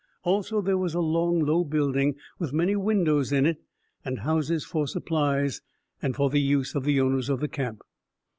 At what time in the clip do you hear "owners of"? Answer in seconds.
6.99-7.39